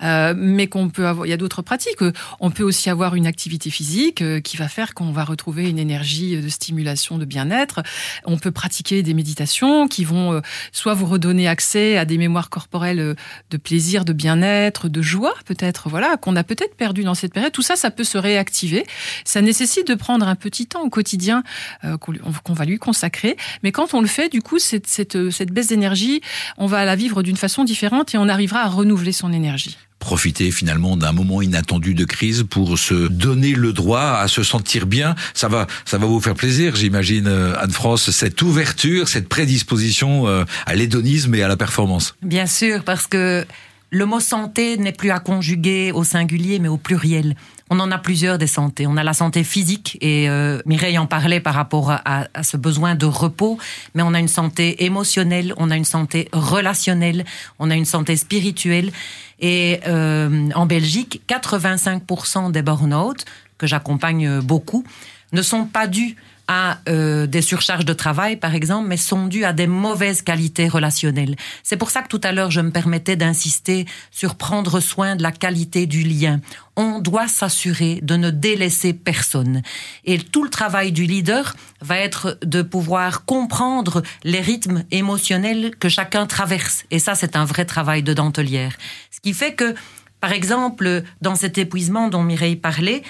Euh, 0.02 0.34
mais 0.36 0.66
qu'on 0.66 0.88
peut 0.88 1.06
avoir, 1.06 1.26
il 1.26 1.30
y 1.30 1.32
a 1.32 1.36
d'autres 1.36 1.62
pratiques. 1.62 1.98
On 2.40 2.50
peut 2.50 2.64
aussi 2.64 2.90
avoir 2.90 3.14
une 3.14 3.26
activité 3.26 3.70
physique 3.70 4.22
euh, 4.22 4.40
qui 4.40 4.56
va 4.56 4.68
faire 4.68 4.94
qu'on 4.94 5.12
va 5.12 5.24
retrouver 5.24 5.68
une 5.68 5.78
énergie 5.78 6.40
de 6.40 6.48
stimulation, 6.48 7.18
de 7.18 7.24
bien-être. 7.24 7.80
On 8.24 8.38
peut 8.38 8.52
pratiquer 8.52 9.02
des 9.02 9.14
méditations 9.14 9.88
qui 9.88 10.04
vont 10.04 10.40
soit 10.72 10.94
vous 10.94 11.06
redonner 11.06 11.48
accès 11.48 11.96
à 11.96 12.04
des 12.04 12.18
mémoires 12.18 12.50
corporelles 12.50 13.16
de 13.50 13.56
plaisir, 13.56 14.04
de 14.04 14.12
bien-être, 14.12 14.88
de 14.88 15.02
joie 15.02 15.34
peut-être, 15.44 15.88
voilà, 15.88 16.16
qu'on 16.16 16.36
a 16.36 16.44
peut-être 16.44 16.76
perdu 16.76 17.04
dans 17.04 17.14
cette 17.14 17.32
période. 17.32 17.52
Tout 17.52 17.62
ça, 17.62 17.76
ça 17.76 17.90
peut 17.90 18.04
se 18.04 18.18
réactiver. 18.18 18.86
Ça 19.24 19.42
nécessite 19.42 19.86
de 19.88 19.94
prendre 19.94 20.26
un 20.26 20.36
petit 20.36 20.66
temps 20.66 20.82
au 20.82 20.90
quotidien 20.90 21.42
euh, 21.84 21.96
qu'on 21.98 22.52
va 22.52 22.64
lui 22.64 22.78
consacrer. 22.78 23.36
Mais 23.62 23.72
quand 23.72 23.94
on 23.94 24.00
le 24.00 24.06
fait, 24.06 24.28
du 24.28 24.42
coup, 24.42 24.58
cette, 24.58 24.86
cette, 24.86 25.30
cette 25.30 25.50
baisse 25.50 25.68
d'énergie, 25.68 26.20
on 26.58 26.66
va 26.66 26.84
la 26.84 26.96
vivre 26.96 27.22
d'une 27.22 27.36
façon 27.36 27.64
différente 27.64 28.14
et 28.14 28.18
on 28.18 28.28
arrivera 28.28 28.60
à 28.60 28.68
renouveler 28.68 29.12
son 29.12 29.32
énergie 29.32 29.76
profiter 30.00 30.50
finalement 30.50 30.96
d'un 30.96 31.12
moment 31.12 31.40
inattendu 31.42 31.94
de 31.94 32.04
crise 32.04 32.44
pour 32.48 32.76
se 32.78 33.06
donner 33.06 33.52
le 33.52 33.72
droit 33.72 34.18
à 34.18 34.26
se 34.26 34.42
sentir 34.42 34.86
bien. 34.86 35.14
Ça 35.34 35.46
va, 35.46 35.68
ça 35.84 35.98
va 35.98 36.06
vous 36.06 36.20
faire 36.20 36.34
plaisir, 36.34 36.74
j'imagine, 36.74 37.28
euh, 37.28 37.54
Anne-France, 37.60 38.10
cette 38.10 38.42
ouverture, 38.42 39.08
cette 39.08 39.28
prédisposition 39.28 40.26
euh, 40.26 40.44
à 40.66 40.74
l'hédonisme 40.74 41.34
et 41.34 41.42
à 41.42 41.48
la 41.48 41.56
performance. 41.56 42.16
Bien 42.22 42.46
sûr, 42.46 42.82
parce 42.82 43.06
que 43.06 43.46
le 43.90 44.06
mot 44.06 44.20
santé 44.20 44.76
n'est 44.76 44.92
plus 44.92 45.10
à 45.10 45.18
conjuguer 45.18 45.92
au 45.92 46.04
singulier, 46.04 46.60
mais 46.60 46.68
au 46.68 46.76
pluriel. 46.76 47.34
On 47.70 47.80
en 47.80 47.90
a 47.90 47.98
plusieurs 47.98 48.38
des 48.38 48.46
santé. 48.46 48.86
On 48.86 48.96
a 48.96 49.02
la 49.02 49.12
santé 49.12 49.44
physique, 49.44 49.98
et 50.00 50.28
euh, 50.28 50.60
Mireille 50.64 50.98
en 50.98 51.06
parlait 51.06 51.40
par 51.40 51.54
rapport 51.54 51.90
à, 51.90 52.26
ce 52.42 52.56
besoin 52.56 52.94
de 52.94 53.06
repos, 53.06 53.58
mais 53.94 54.02
on 54.02 54.14
a 54.14 54.20
une 54.20 54.28
santé 54.28 54.84
émotionnelle, 54.84 55.54
on 55.56 55.70
a 55.70 55.76
une 55.76 55.84
santé 55.84 56.28
relationnelle, 56.32 57.24
on 57.58 57.70
a 57.70 57.74
une 57.74 57.84
santé 57.84 58.16
spirituelle. 58.16 58.92
Et 59.40 59.80
euh, 59.86 60.50
en 60.54 60.66
Belgique, 60.66 61.22
85% 61.28 62.52
des 62.52 62.62
burn-out, 62.62 63.24
que 63.58 63.66
j'accompagne 63.66 64.40
beaucoup, 64.40 64.84
ne 65.32 65.42
sont 65.42 65.64
pas 65.64 65.86
dus 65.86 66.16
à 66.52 66.78
euh, 66.88 67.28
des 67.28 67.42
surcharges 67.42 67.84
de 67.84 67.92
travail, 67.92 68.36
par 68.36 68.56
exemple, 68.56 68.88
mais 68.88 68.96
sont 68.96 69.28
dues 69.28 69.44
à 69.44 69.52
des 69.52 69.68
mauvaises 69.68 70.20
qualités 70.20 70.66
relationnelles. 70.66 71.36
C'est 71.62 71.76
pour 71.76 71.90
ça 71.90 72.02
que 72.02 72.08
tout 72.08 72.20
à 72.24 72.32
l'heure, 72.32 72.50
je 72.50 72.60
me 72.60 72.72
permettais 72.72 73.14
d'insister 73.14 73.86
sur 74.10 74.34
prendre 74.34 74.80
soin 74.80 75.14
de 75.14 75.22
la 75.22 75.30
qualité 75.30 75.86
du 75.86 76.02
lien. 76.02 76.40
On 76.74 76.98
doit 76.98 77.28
s'assurer 77.28 78.00
de 78.02 78.16
ne 78.16 78.30
délaisser 78.30 78.92
personne. 78.92 79.62
Et 80.04 80.18
tout 80.18 80.42
le 80.42 80.50
travail 80.50 80.90
du 80.90 81.04
leader 81.04 81.54
va 81.82 81.98
être 81.98 82.36
de 82.42 82.62
pouvoir 82.62 83.24
comprendre 83.26 84.02
les 84.24 84.40
rythmes 84.40 84.82
émotionnels 84.90 85.76
que 85.78 85.88
chacun 85.88 86.26
traverse. 86.26 86.84
Et 86.90 86.98
ça, 86.98 87.14
c'est 87.14 87.36
un 87.36 87.44
vrai 87.44 87.64
travail 87.64 88.02
de 88.02 88.12
dentelière. 88.12 88.76
Ce 89.12 89.20
qui 89.20 89.34
fait 89.34 89.54
que, 89.54 89.76
par 90.20 90.32
exemple, 90.32 91.04
dans 91.22 91.36
cet 91.36 91.58
épuisement 91.58 92.08
dont 92.08 92.24
Mireille 92.24 92.56
parlait, 92.56 93.04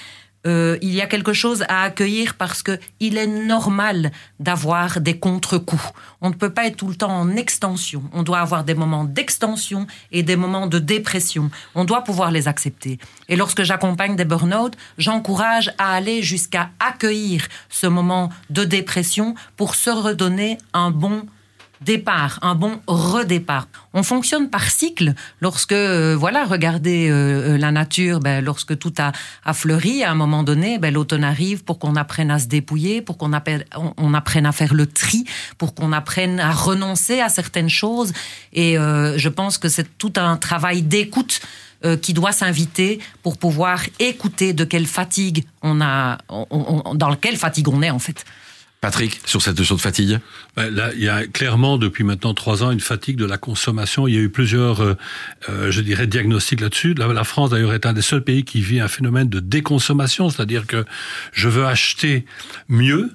euh, 0.47 0.79
il 0.81 0.95
y 0.95 1.03
a 1.03 1.07
quelque 1.07 1.35
chose 1.35 1.65
à 1.69 1.83
accueillir 1.83 2.35
parce 2.35 2.63
que 2.63 2.79
il 2.99 3.19
est 3.19 3.27
normal 3.27 4.11
d'avoir 4.39 5.01
des 5.01 5.19
contre-coups. 5.19 5.93
On 6.23 6.31
ne 6.31 6.35
peut 6.35 6.51
pas 6.51 6.67
être 6.67 6.77
tout 6.77 6.89
le 6.89 6.95
temps 6.95 7.11
en 7.11 7.37
extension. 7.37 8.03
On 8.13 8.23
doit 8.23 8.41
avoir 8.41 8.65
des 8.65 8.75
moments 8.75 9.05
d'extension 9.05 9.87
et 10.13 10.23
des 10.23 10.37
moments 10.37 10.67
de 10.67 10.79
dépression. 10.79 11.51
On 11.75 11.85
doit 11.85 12.05
pouvoir 12.05 12.31
les 12.31 12.49
accepter. 12.49 12.99
Et 13.29 13.37
lorsque 13.37 13.63
j'accompagne 13.63 14.17
des 14.17 14.25
burn-out, 14.25 14.75
j'encourage 14.97 15.75
à 15.77 15.95
aller 15.95 16.23
jusqu'à 16.23 16.71
accueillir 16.81 17.47
ce 17.69 17.87
moment 17.87 18.31
de 18.49 18.65
dépression 18.65 19.35
pour 19.57 19.75
se 19.75 19.91
redonner 19.91 20.57
un 20.73 20.91
bon 20.91 21.27
départ, 21.81 22.39
un 22.43 22.55
bon 22.55 22.81
redépart. 22.87 23.67
On 23.95 24.03
fonctionne 24.03 24.51
par 24.51 24.71
cycle. 24.71 25.15
Lorsque, 25.41 25.73
euh, 25.73 26.15
voilà, 26.17 26.45
regardez 26.45 27.09
euh, 27.09 27.55
euh, 27.55 27.59
la 27.59 27.73
nature, 27.73 28.21
ben, 28.21 28.45
lorsque 28.45 28.79
tout 28.79 28.93
a, 28.99 29.13
a, 29.45 29.53
fleuri, 29.55 30.05
à 30.05 30.11
un 30.11 30.15
moment 30.15 30.43
donné, 30.43 30.79
ben, 30.79 30.93
l'automne 30.93 31.25
arrive 31.25 31.65
pour 31.65 31.79
qu'on 31.79 31.97
apprenne 31.97 32.31
à 32.31 32.39
se 32.39 32.47
dépouiller, 32.47 33.01
pour 33.01 33.17
qu'on 33.17 33.33
on, 33.97 34.15
apprenne 34.15 34.47
à 34.47 34.53
faire 34.53 34.75
le 34.75 34.87
tri, 34.87 35.25
pour 35.59 35.75
qu'on 35.75 35.93
apprenne 35.93 36.39
à 36.39 36.53
renoncer 36.53 37.21
à 37.21 37.29
certaines 37.29 37.71
choses. 37.71 38.13
Et 38.53 38.75
je 38.75 39.29
pense 39.29 39.59
que 39.59 39.69
c'est 39.69 39.99
tout 39.99 40.13
un 40.17 40.37
travail 40.37 40.83
d'écoute 40.83 41.41
qui 42.03 42.13
doit 42.13 42.33
s'inviter 42.33 42.99
pour 43.23 43.39
pouvoir 43.39 43.83
écouter 43.99 44.53
de 44.53 44.65
quelle 44.65 44.87
fatigue 44.87 45.45
on 45.63 45.81
a, 45.81 46.19
dans 46.95 47.17
quelle 47.17 47.37
fatigue 47.37 47.69
on 47.69 47.83
est 47.83 47.91
en 47.91 47.99
fait. 47.99 48.25
Patrick, 48.81 49.21
sur 49.27 49.43
cette 49.43 49.59
notion 49.59 49.75
de 49.75 49.81
fatigue 49.81 50.21
Là, 50.57 50.91
il 50.95 51.03
y 51.03 51.09
a 51.09 51.27
clairement 51.27 51.77
depuis 51.77 52.03
maintenant 52.03 52.33
trois 52.33 52.65
ans 52.65 52.71
une 52.71 52.81
fatigue 52.81 53.17
de 53.17 53.27
la 53.27 53.37
consommation. 53.37 54.09
Il 54.09 54.15
y 54.15 54.17
a 54.17 54.21
eu 54.21 54.31
plusieurs, 54.31 54.83
euh, 54.83 54.97
euh 55.51 55.71
je 55.71 55.83
dirais, 55.83 56.07
diagnostics 56.07 56.61
là-dessus. 56.61 56.95
La, 56.95 57.25
France, 57.25 57.51
d'ailleurs, 57.51 57.75
est 57.75 57.85
un 57.85 57.93
des 57.93 58.03
seuls 58.03 58.25
pays 58.25 58.43
qui 58.43 58.63
vit 58.63 58.81
un 58.81 58.89
phénomène 58.89 59.29
de 59.29 59.39
déconsommation, 59.39 60.31
c'est-à-dire 60.31 60.67
que 60.67 60.87
je 61.33 61.49
veux 61.49 61.67
acheter 61.67 62.25
mieux, 62.69 63.11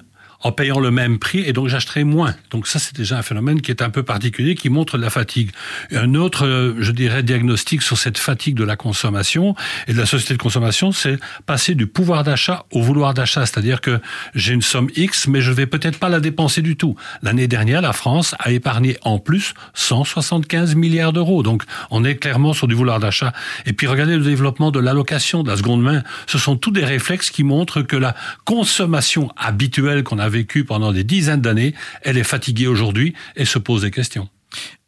en 0.46 0.52
payant 0.52 0.78
le 0.78 0.92
même 0.92 1.18
prix 1.18 1.40
et 1.40 1.52
donc 1.52 1.66
j'achèterai 1.66 2.04
moins. 2.04 2.32
Donc 2.50 2.68
ça, 2.68 2.78
c'est 2.78 2.94
déjà 2.94 3.18
un 3.18 3.22
phénomène 3.22 3.60
qui 3.60 3.72
est 3.72 3.82
un 3.82 3.90
peu 3.90 4.04
particulier, 4.04 4.54
qui 4.54 4.70
montre 4.70 4.96
la 4.96 5.10
fatigue. 5.10 5.50
Un 5.90 6.14
autre, 6.14 6.46
euh, 6.46 6.74
je 6.78 6.92
dirais, 6.92 7.24
diagnostic 7.24 7.82
sur 7.82 7.98
cette 7.98 8.16
fatigue 8.16 8.54
de 8.54 8.62
la 8.62 8.76
consommation 8.76 9.56
et 9.88 9.92
de 9.92 9.98
la 9.98 10.06
société 10.06 10.34
de 10.34 10.38
consommation, 10.38 10.92
c'est 10.92 11.18
passer 11.46 11.74
du 11.74 11.88
pouvoir 11.88 12.22
d'achat 12.22 12.64
au 12.70 12.80
vouloir 12.80 13.12
d'achat. 13.12 13.44
C'est-à-dire 13.44 13.80
que 13.80 13.98
j'ai 14.36 14.54
une 14.54 14.62
somme 14.62 14.88
X, 14.94 15.26
mais 15.26 15.40
je 15.40 15.50
vais 15.50 15.66
peut-être 15.66 15.98
pas 15.98 16.08
la 16.08 16.20
dépenser 16.20 16.62
du 16.62 16.76
tout. 16.76 16.94
L'année 17.22 17.48
dernière, 17.48 17.80
la 17.80 17.92
France 17.92 18.36
a 18.38 18.52
épargné 18.52 18.98
en 19.02 19.18
plus 19.18 19.52
175 19.74 20.76
milliards 20.76 21.12
d'euros. 21.12 21.42
Donc 21.42 21.64
on 21.90 22.04
est 22.04 22.14
clairement 22.14 22.52
sur 22.52 22.68
du 22.68 22.76
vouloir 22.76 23.00
d'achat. 23.00 23.32
Et 23.66 23.72
puis 23.72 23.88
regardez 23.88 24.16
le 24.16 24.22
développement 24.22 24.70
de 24.70 24.78
l'allocation, 24.78 25.42
de 25.42 25.50
la 25.50 25.56
seconde 25.56 25.82
main. 25.82 26.04
Ce 26.28 26.38
sont 26.38 26.54
tous 26.54 26.70
des 26.70 26.84
réflexes 26.84 27.30
qui 27.30 27.42
montrent 27.42 27.82
que 27.82 27.96
la 27.96 28.14
consommation 28.44 29.32
habituelle 29.36 30.04
qu'on 30.04 30.20
a 30.20 30.35
vécue 30.36 30.64
pendant 30.64 30.92
des 30.92 31.04
dizaines 31.04 31.40
d'années, 31.40 31.74
elle 32.02 32.18
est 32.18 32.24
fatiguée 32.24 32.66
aujourd'hui 32.66 33.14
et 33.36 33.46
se 33.46 33.58
pose 33.58 33.82
des 33.82 33.90
questions. 33.90 34.28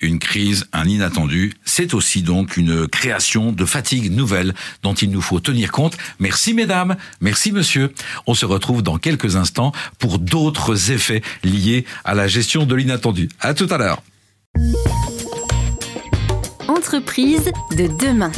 Une 0.00 0.18
crise, 0.18 0.66
un 0.72 0.86
inattendu, 0.86 1.54
c'est 1.64 1.92
aussi 1.94 2.22
donc 2.22 2.56
une 2.56 2.86
création 2.86 3.50
de 3.52 3.64
fatigue 3.64 4.12
nouvelle 4.12 4.54
dont 4.82 4.94
il 4.94 5.10
nous 5.10 5.20
faut 5.20 5.40
tenir 5.40 5.72
compte. 5.72 5.96
Merci 6.20 6.54
mesdames, 6.54 6.96
merci 7.20 7.50
monsieur. 7.50 7.92
On 8.26 8.34
se 8.34 8.46
retrouve 8.46 8.82
dans 8.82 8.98
quelques 8.98 9.36
instants 9.36 9.72
pour 9.98 10.18
d'autres 10.18 10.92
effets 10.92 11.22
liés 11.42 11.84
à 12.04 12.14
la 12.14 12.28
gestion 12.28 12.66
de 12.66 12.74
l'inattendu. 12.74 13.28
À 13.40 13.54
tout 13.54 13.68
à 13.70 13.78
l'heure. 13.78 14.02
Entreprise 16.68 17.50
de 17.72 17.88
demain. 17.98 18.32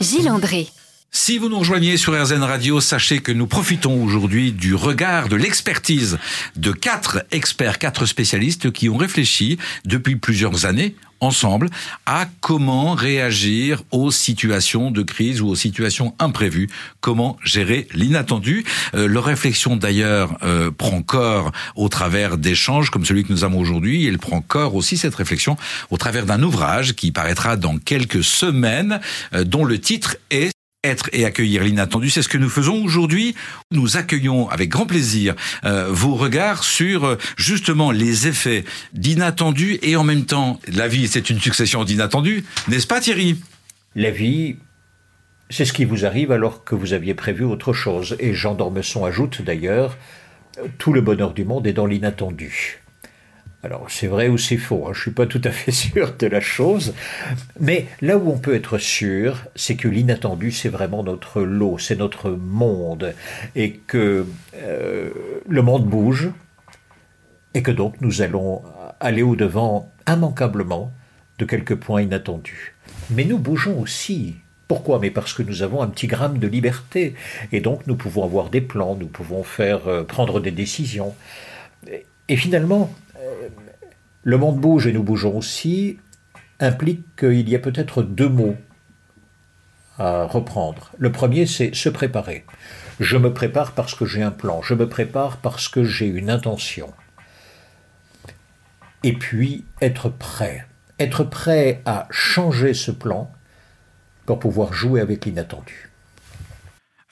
Gilles 0.00 0.30
André. 0.30 0.68
Si 1.10 1.38
vous 1.38 1.48
nous 1.48 1.58
rejoignez 1.58 1.96
sur 1.96 2.20
RZN 2.20 2.42
Radio, 2.42 2.80
sachez 2.80 3.20
que 3.20 3.32
nous 3.32 3.46
profitons 3.46 4.04
aujourd'hui 4.04 4.52
du 4.52 4.74
regard, 4.74 5.28
de 5.28 5.36
l'expertise 5.36 6.18
de 6.56 6.72
quatre 6.72 7.24
experts, 7.30 7.78
quatre 7.78 8.06
spécialistes 8.06 8.70
qui 8.70 8.88
ont 8.88 8.96
réfléchi 8.96 9.58
depuis 9.84 10.16
plusieurs 10.16 10.66
années 10.66 10.94
ensemble 11.20 11.70
à 12.04 12.26
comment 12.40 12.94
réagir 12.94 13.82
aux 13.90 14.10
situations 14.10 14.90
de 14.90 15.02
crise 15.02 15.40
ou 15.40 15.48
aux 15.48 15.54
situations 15.54 16.14
imprévues, 16.18 16.68
comment 17.00 17.38
gérer 17.42 17.88
l'inattendu. 17.92 18.64
Euh, 18.94 19.08
leur 19.08 19.24
réflexion 19.24 19.76
d'ailleurs 19.76 20.36
euh, 20.42 20.70
prend 20.70 21.02
corps 21.02 21.52
au 21.74 21.88
travers 21.88 22.36
d'échanges 22.36 22.90
comme 22.90 23.04
celui 23.04 23.24
que 23.24 23.32
nous 23.32 23.44
avons 23.44 23.58
aujourd'hui. 23.58 24.06
Elle 24.06 24.18
prend 24.18 24.40
corps 24.40 24.74
aussi 24.74 24.96
cette 24.96 25.14
réflexion 25.14 25.56
au 25.90 25.96
travers 25.96 26.26
d'un 26.26 26.42
ouvrage 26.42 26.94
qui 26.94 27.12
paraîtra 27.12 27.56
dans 27.56 27.78
quelques 27.78 28.24
semaines, 28.24 29.00
euh, 29.34 29.44
dont 29.44 29.64
le 29.64 29.80
titre 29.80 30.16
est 30.30 30.55
être 30.86 31.10
et 31.12 31.24
accueillir 31.24 31.64
l'inattendu. 31.64 32.10
C'est 32.10 32.22
ce 32.22 32.28
que 32.28 32.38
nous 32.38 32.48
faisons 32.48 32.82
aujourd'hui. 32.82 33.34
Nous 33.70 33.96
accueillons 33.96 34.48
avec 34.48 34.68
grand 34.68 34.86
plaisir 34.86 35.34
euh, 35.64 35.88
vos 35.90 36.14
regards 36.14 36.64
sur 36.64 37.04
euh, 37.04 37.16
justement 37.36 37.90
les 37.90 38.28
effets 38.28 38.64
d'inattendu 38.92 39.78
et 39.82 39.96
en 39.96 40.04
même 40.04 40.24
temps, 40.24 40.60
la 40.72 40.88
vie, 40.88 41.08
c'est 41.08 41.30
une 41.30 41.40
succession 41.40 41.84
d'inattendus, 41.84 42.44
n'est-ce 42.68 42.86
pas 42.86 43.00
Thierry? 43.00 43.36
La 43.94 44.10
vie, 44.10 44.56
c'est 45.50 45.64
ce 45.64 45.72
qui 45.72 45.84
vous 45.84 46.04
arrive 46.04 46.32
alors 46.32 46.64
que 46.64 46.74
vous 46.74 46.92
aviez 46.92 47.14
prévu 47.14 47.44
autre 47.44 47.72
chose. 47.72 48.16
Et 48.18 48.34
Jean 48.34 48.54
d'Ormesson 48.54 49.04
ajoute 49.04 49.42
d'ailleurs, 49.42 49.96
tout 50.78 50.92
le 50.92 51.00
bonheur 51.00 51.32
du 51.32 51.44
monde 51.44 51.66
est 51.66 51.72
dans 51.72 51.86
l'inattendu. 51.86 52.82
Alors 53.66 53.90
c'est 53.90 54.06
vrai 54.06 54.28
ou 54.28 54.38
c'est 54.38 54.58
faux, 54.58 54.84
hein, 54.86 54.92
je 54.92 54.98
ne 54.98 55.02
suis 55.02 55.10
pas 55.10 55.26
tout 55.26 55.40
à 55.42 55.50
fait 55.50 55.72
sûr 55.72 56.14
de 56.16 56.28
la 56.28 56.40
chose, 56.40 56.94
mais 57.58 57.86
là 58.00 58.16
où 58.16 58.30
on 58.30 58.38
peut 58.38 58.54
être 58.54 58.78
sûr, 58.78 59.44
c'est 59.56 59.74
que 59.74 59.88
l'inattendu, 59.88 60.52
c'est 60.52 60.68
vraiment 60.68 61.02
notre 61.02 61.42
lot, 61.42 61.76
c'est 61.76 61.96
notre 61.96 62.30
monde, 62.30 63.12
et 63.56 63.72
que 63.72 64.24
euh, 64.54 65.10
le 65.48 65.62
monde 65.62 65.84
bouge, 65.84 66.30
et 67.54 67.62
que 67.62 67.72
donc 67.72 68.00
nous 68.00 68.22
allons 68.22 68.62
aller 69.00 69.22
au-devant 69.22 69.92
immanquablement 70.06 70.92
de 71.40 71.44
quelques 71.44 71.74
points 71.74 72.02
inattendus. 72.02 72.76
Mais 73.10 73.24
nous 73.24 73.38
bougeons 73.38 73.80
aussi. 73.80 74.36
Pourquoi? 74.68 75.00
Mais 75.00 75.10
parce 75.10 75.32
que 75.32 75.42
nous 75.42 75.64
avons 75.64 75.82
un 75.82 75.88
petit 75.88 76.06
gramme 76.06 76.38
de 76.38 76.46
liberté, 76.46 77.16
et 77.50 77.58
donc 77.58 77.84
nous 77.88 77.96
pouvons 77.96 78.22
avoir 78.22 78.48
des 78.48 78.60
plans, 78.60 78.94
nous 78.94 79.08
pouvons 79.08 79.42
faire 79.42 79.88
euh, 79.88 80.04
prendre 80.04 80.38
des 80.38 80.52
décisions. 80.52 81.16
Et 82.28 82.36
finalement, 82.36 82.92
le 84.26 84.38
monde 84.38 84.58
bouge 84.58 84.88
et 84.88 84.92
nous 84.92 85.04
bougeons 85.04 85.38
aussi 85.38 86.00
implique 86.58 87.14
qu'il 87.14 87.48
y 87.48 87.54
a 87.54 87.60
peut-être 87.60 88.02
deux 88.02 88.28
mots 88.28 88.56
à 89.98 90.24
reprendre. 90.24 90.90
Le 90.98 91.12
premier, 91.12 91.46
c'est 91.46 91.72
se 91.76 91.88
préparer. 91.88 92.44
Je 92.98 93.16
me 93.18 93.32
prépare 93.32 93.70
parce 93.70 93.94
que 93.94 94.04
j'ai 94.04 94.24
un 94.24 94.32
plan, 94.32 94.62
je 94.62 94.74
me 94.74 94.88
prépare 94.88 95.36
parce 95.36 95.68
que 95.68 95.84
j'ai 95.84 96.08
une 96.08 96.28
intention. 96.28 96.92
Et 99.04 99.12
puis, 99.12 99.64
être 99.80 100.08
prêt. 100.08 100.66
Être 100.98 101.22
prêt 101.22 101.80
à 101.84 102.08
changer 102.10 102.74
ce 102.74 102.90
plan 102.90 103.30
pour 104.24 104.40
pouvoir 104.40 104.72
jouer 104.72 105.00
avec 105.00 105.24
l'inattendu. 105.24 105.85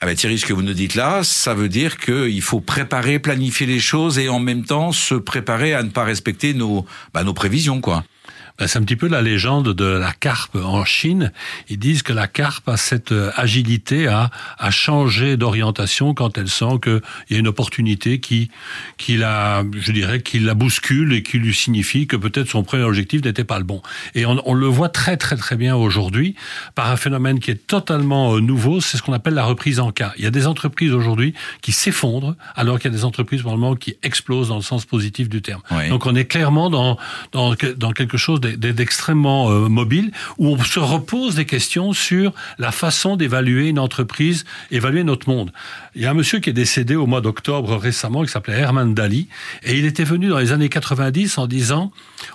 Ah 0.05 0.09
ben 0.09 0.15
Thierry, 0.15 0.37
ce 0.37 0.45
que 0.45 0.53
vous 0.53 0.61
nous 0.61 0.75
dites 0.75 0.93
là, 0.93 1.23
ça 1.23 1.55
veut 1.55 1.67
dire 1.67 1.97
qu'il 1.97 2.43
faut 2.43 2.59
préparer, 2.59 3.17
planifier 3.17 3.65
les 3.65 3.79
choses 3.79 4.19
et 4.19 4.29
en 4.29 4.37
même 4.37 4.63
temps 4.63 4.91
se 4.91 5.15
préparer 5.15 5.73
à 5.73 5.81
ne 5.81 5.89
pas 5.89 6.03
respecter 6.03 6.53
nos, 6.53 6.85
bah, 7.11 7.23
nos 7.23 7.33
prévisions, 7.33 7.81
quoi. 7.81 8.03
Ben, 8.57 8.67
c'est 8.67 8.79
un 8.79 8.83
petit 8.83 8.95
peu 8.95 9.09
la 9.09 9.21
légende 9.21 9.73
de 9.73 9.85
la 9.85 10.13
carpe 10.13 10.55
en 10.55 10.85
Chine. 10.85 11.33
Ils 11.69 11.77
disent 11.77 12.03
que 12.03 12.13
la 12.13 12.27
carpe 12.27 12.69
a 12.69 12.77
cette 12.77 13.11
euh, 13.11 13.31
agilité 13.35 14.07
à, 14.07 14.31
à 14.57 14.71
changer 14.71 15.35
d'orientation 15.35 16.13
quand 16.13 16.37
elle 16.37 16.47
sent 16.47 16.79
qu'il 16.81 17.01
y 17.31 17.35
a 17.35 17.37
une 17.37 17.49
opportunité 17.49 18.19
qui, 18.19 18.49
qui 18.97 19.17
la, 19.17 19.63
je 19.77 19.91
dirais, 19.91 20.21
qui 20.21 20.39
la 20.39 20.53
bouscule 20.53 21.13
et 21.13 21.21
qui 21.21 21.37
lui 21.37 21.53
signifie 21.53 22.07
que 22.07 22.15
peut-être 22.15 22.47
son 22.47 22.63
premier 22.63 22.83
objectif 22.83 23.23
n'était 23.23 23.43
pas 23.43 23.57
le 23.57 23.65
bon. 23.65 23.81
Et 24.13 24.25
on, 24.25 24.41
on, 24.45 24.53
le 24.53 24.67
voit 24.67 24.89
très 24.89 25.17
très 25.17 25.35
très 25.35 25.57
bien 25.57 25.75
aujourd'hui 25.75 26.35
par 26.75 26.89
un 26.89 26.95
phénomène 26.95 27.39
qui 27.39 27.51
est 27.51 27.67
totalement 27.67 28.35
euh, 28.35 28.39
nouveau, 28.39 28.79
c'est 28.79 28.97
ce 28.97 29.03
qu'on 29.03 29.13
appelle 29.13 29.33
la 29.33 29.43
reprise 29.43 29.81
en 29.81 29.91
cas. 29.91 30.13
Il 30.17 30.23
y 30.23 30.27
a 30.27 30.31
des 30.31 30.47
entreprises 30.47 30.93
aujourd'hui 30.93 31.33
qui 31.61 31.73
s'effondrent 31.73 32.35
alors 32.55 32.79
qu'il 32.79 32.89
y 32.89 32.93
a 32.93 32.97
des 32.97 33.05
entreprises 33.05 33.43
normalement 33.43 33.75
qui 33.75 33.97
explosent 34.01 34.47
dans 34.47 34.55
le 34.55 34.61
sens 34.61 34.85
positif 34.85 35.27
du 35.27 35.41
terme. 35.41 35.61
Oui. 35.71 35.89
Donc 35.89 36.05
on 36.05 36.15
est 36.15 36.25
clairement 36.25 36.69
dans, 36.69 36.97
dans, 37.33 37.53
dans 37.75 37.91
quelque 37.91 38.14
chose 38.17 38.39
d'extrêmement 38.41 39.49
euh, 39.49 39.69
mobile, 39.69 40.11
où 40.37 40.49
on 40.49 40.63
se 40.63 40.79
repose 40.79 41.35
des 41.35 41.45
questions 41.45 41.93
sur 41.93 42.33
la 42.57 42.71
façon 42.71 43.15
d'évaluer 43.15 43.69
une 43.69 43.79
entreprise, 43.79 44.45
évaluer 44.71 45.03
notre 45.03 45.29
monde. 45.29 45.51
Il 45.95 46.01
y 46.01 46.05
a 46.05 46.11
un 46.11 46.13
monsieur 46.13 46.39
qui 46.39 46.49
est 46.49 46.53
décédé 46.53 46.95
au 46.95 47.05
mois 47.05 47.21
d'octobre 47.21 47.75
récemment, 47.77 48.23
qui 48.23 48.29
s'appelait 48.29 48.59
Herman 48.59 48.93
Daly, 48.93 49.27
et 49.63 49.77
il 49.77 49.85
était 49.85 50.03
venu 50.03 50.27
dans 50.27 50.39
les 50.39 50.51
années 50.51 50.69
90 50.69 51.37
en 51.37 51.47
disant, 51.47 51.91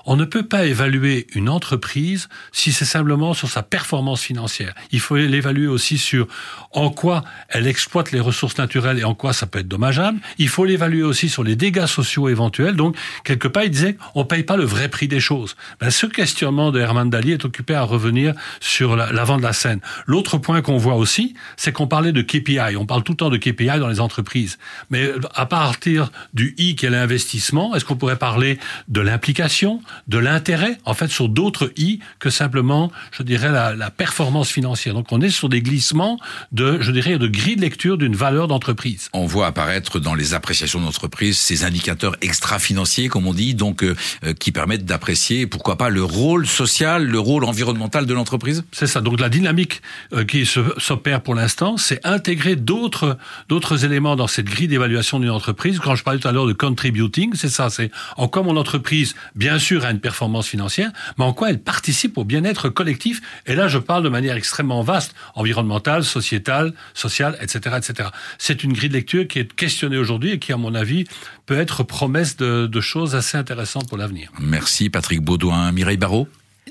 on 0.06 0.16
ne 0.16 0.24
peut 0.24 0.46
pas 0.46 0.64
évaluer 0.64 1.26
une 1.34 1.48
entreprise 1.48 2.28
si 2.52 2.72
c'est 2.72 2.84
simplement 2.84 3.34
sur 3.34 3.48
sa 3.48 3.62
performance 3.62 4.22
financière. 4.22 4.74
Il 4.92 5.00
faut 5.00 5.16
l'évaluer 5.16 5.66
aussi 5.66 5.98
sur 5.98 6.26
en 6.72 6.90
quoi 6.90 7.24
elle 7.48 7.66
exploite 7.66 8.12
les 8.12 8.20
ressources 8.20 8.58
naturelles 8.58 8.98
et 8.98 9.04
en 9.04 9.14
quoi 9.14 9.32
ça 9.32 9.46
peut 9.46 9.58
être 9.58 9.68
dommageable. 9.68 10.20
Il 10.38 10.48
faut 10.48 10.64
l'évaluer 10.64 11.02
aussi 11.02 11.28
sur 11.28 11.44
les 11.44 11.56
dégâts 11.56 11.86
sociaux 11.86 12.28
éventuels. 12.28 12.76
Donc, 12.76 12.96
quelque 13.24 13.48
part, 13.48 13.64
il 13.64 13.70
disait, 13.70 13.96
on 14.14 14.24
paye 14.24 14.42
pas 14.42 14.56
le 14.56 14.64
vrai 14.64 14.88
prix 14.88 15.08
des 15.08 15.20
choses. 15.20 15.56
Ben, 15.80 15.90
ce 15.90 16.06
questionnement 16.06 16.70
de 16.70 16.80
Herman 16.80 17.10
Daly 17.10 17.32
est 17.32 17.44
occupé 17.44 17.74
à 17.74 17.82
revenir 17.82 18.34
sur 18.60 18.96
l'avant 18.96 19.36
de 19.36 19.42
la 19.42 19.52
scène. 19.52 19.80
L'autre 20.06 20.38
point 20.38 20.62
qu'on 20.62 20.76
voit 20.76 20.96
aussi, 20.96 21.34
c'est 21.56 21.72
qu'on 21.72 21.86
parlait 21.86 22.12
de 22.12 22.22
KPI. 22.22 22.76
On 22.76 22.86
parle 22.86 23.02
tout 23.02 23.12
le 23.12 23.16
temps 23.16 23.30
de 23.30 23.36
KPI 23.36 23.78
dans 23.78 23.88
les 23.88 24.00
entreprises. 24.00 24.58
Mais 24.90 25.10
à 25.34 25.46
partir 25.46 26.10
du 26.34 26.54
I 26.58 26.76
qui 26.76 26.86
est 26.86 26.90
l'investissement, 26.90 27.74
est-ce 27.74 27.84
qu'on 27.84 27.96
pourrait 27.96 28.18
parler 28.18 28.58
de 28.88 29.00
l'implication, 29.00 29.82
de 30.08 30.18
l'intérêt, 30.18 30.78
en 30.84 30.94
fait, 30.94 31.08
sur 31.08 31.28
d'autres 31.28 31.72
I 31.76 32.00
que 32.18 32.30
simplement, 32.30 32.90
je 33.12 33.22
dirais, 33.22 33.50
la, 33.50 33.90
performance 33.90 34.50
financière? 34.50 34.94
Donc 34.94 35.12
on 35.12 35.20
est 35.20 35.30
sur 35.30 35.48
des 35.48 35.62
glissements 35.62 36.18
de, 36.52 36.80
je 36.80 36.92
dirais, 36.92 37.18
de 37.18 37.26
grille 37.26 37.56
de 37.56 37.60
lecture 37.60 37.98
d'une 37.98 38.16
valeur 38.16 38.48
d'entreprise. 38.48 39.08
On 39.12 39.26
voit 39.26 39.46
apparaître 39.46 39.98
dans 39.98 40.14
les 40.14 40.34
appréciations 40.34 40.80
d'entreprise 40.80 41.38
ces 41.38 41.64
indicateurs 41.64 42.16
extra-financiers, 42.20 43.08
comme 43.08 43.26
on 43.26 43.34
dit, 43.34 43.54
donc 43.54 43.82
euh, 43.82 43.94
qui 44.38 44.52
permettent 44.52 44.84
d'apprécier, 44.84 45.46
pourquoi 45.60 45.76
pas, 45.76 45.90
le 45.90 46.02
rôle 46.02 46.46
social, 46.46 47.06
le 47.06 47.18
rôle 47.18 47.44
environnemental 47.44 48.06
de 48.06 48.14
l'entreprise? 48.14 48.64
C'est 48.72 48.86
ça. 48.86 49.02
Donc 49.02 49.20
la 49.20 49.28
dynamique 49.28 49.82
euh, 50.14 50.24
qui 50.24 50.46
s'opère 50.46 51.20
pour 51.20 51.34
l'instant, 51.34 51.76
c'est 51.76 52.00
intégrer 52.02 52.56
d'autres 52.56 53.18
d'autres 53.50 53.84
éléments 53.84 54.16
dans 54.16 54.26
cette 54.26 54.46
grille 54.46 54.68
d'évaluation 54.68 55.20
d'une 55.20 55.28
entreprise. 55.28 55.78
Quand 55.78 55.96
je 55.96 56.02
parlais 56.02 56.18
tout 56.18 56.28
à 56.28 56.32
l'heure 56.32 56.46
de 56.46 56.54
contributing, 56.54 57.34
c'est 57.34 57.50
ça. 57.50 57.68
C'est 57.68 57.90
en 58.16 58.26
quoi 58.26 58.42
mon 58.42 58.56
entreprise, 58.56 59.14
bien 59.34 59.58
sûr, 59.58 59.84
a 59.84 59.90
une 59.90 60.00
performance 60.00 60.46
financière, 60.46 60.92
mais 61.18 61.26
en 61.26 61.34
quoi 61.34 61.50
elle 61.50 61.60
participe 61.60 62.16
au 62.16 62.24
bien-être 62.24 62.70
collectif. 62.70 63.20
Et 63.44 63.54
là, 63.54 63.68
je 63.68 63.76
parle 63.76 64.02
de 64.02 64.08
manière 64.08 64.36
extrêmement 64.36 64.80
vaste, 64.80 65.14
environnementale, 65.34 66.04
sociétale, 66.04 66.72
sociale, 66.94 67.36
etc., 67.42 67.76
etc. 67.76 68.08
C'est 68.38 68.64
une 68.64 68.72
grille 68.72 68.88
de 68.88 68.94
lecture 68.94 69.28
qui 69.28 69.40
est 69.40 69.52
questionnée 69.52 69.98
aujourd'hui 69.98 70.30
et 70.30 70.38
qui, 70.38 70.54
à 70.54 70.56
mon 70.56 70.74
avis, 70.74 71.04
peut 71.50 71.58
être 71.58 71.82
promesse 71.82 72.36
de, 72.36 72.68
de 72.68 72.80
choses 72.80 73.16
assez 73.16 73.36
intéressantes 73.36 73.88
pour 73.88 73.98
l'avenir. 73.98 74.30
Merci 74.38 74.88
Patrick 74.88 75.20
Baudouin. 75.20 75.72
Mireille 75.72 75.96
Barrault? 75.96 76.28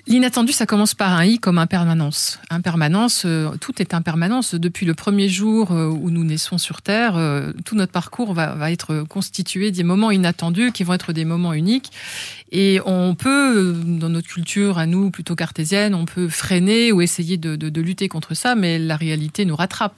L'inattendu, 0.08 0.54
ça 0.54 0.66
commence 0.66 0.96
par 0.96 1.14
un 1.14 1.26
i 1.26 1.40
comme 1.40 1.58
impermanence. 1.58 2.40
Impermanence, 2.50 3.24
euh, 3.26 3.50
tout 3.60 3.82
est 3.82 3.94
impermanence. 3.94 4.56
Depuis 4.56 4.86
le 4.86 4.94
premier 4.94 5.30
jour 5.30 5.72
euh, 5.72 5.88
où 5.88 6.10
nous 6.10 6.24
naissons 6.24 6.58
sur 6.58 6.82
Terre, 6.82 7.18
euh, 7.18 7.52
tout 7.66 7.76
notre 7.76 7.92
parcours 7.92 8.34
va, 8.34 8.56
va, 8.56 8.72
être 8.72 9.04
constitué 9.08 9.72
des 9.72 9.84
moments 9.84 10.12
inattendus 10.12 10.72
qui 10.72 10.84
vont 10.84 10.94
être 10.94 11.14
des 11.14 11.26
moments 11.26 11.54
uniques. 11.54 11.92
Et 12.52 12.80
on 12.86 13.14
peut, 13.14 13.76
dans 13.86 14.10
notre 14.10 14.28
culture 14.28 14.80
à 14.80 14.88
nous, 14.88 15.12
plutôt 15.12 15.36
cartésienne, 15.36 15.94
on 15.94 16.06
peut 16.06 16.30
freiner 16.30 16.92
ou 16.92 17.02
essayer 17.02 17.38
de, 17.38 17.80
lutter 17.80 18.08
contre 18.10 18.34
ça, 18.34 18.56
mais 18.56 18.80
la 18.80 18.96
réalité 18.96 19.46
nous 19.46 19.56
rattrape. 19.56 19.96